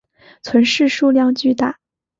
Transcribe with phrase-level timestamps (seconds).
[0.41, 1.77] 存世数量巨大。